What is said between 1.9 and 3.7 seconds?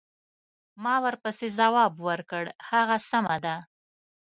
ورکړ: هغه سمه ده.